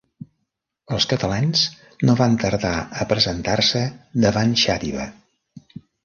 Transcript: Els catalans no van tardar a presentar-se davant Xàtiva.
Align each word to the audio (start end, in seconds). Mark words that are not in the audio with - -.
Els 0.95 1.05
catalans 1.09 1.65
no 2.09 2.15
van 2.21 2.37
tardar 2.43 2.71
a 3.03 3.07
presentar-se 3.11 3.83
davant 4.25 4.55
Xàtiva. 4.63 5.05